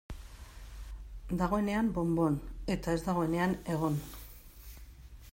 Dagoenean 1.41 1.91
bon-bon, 1.97 2.39
eta 2.75 2.95
ez 2.99 3.03
dagoenean 3.09 3.53
egon. 3.75 4.01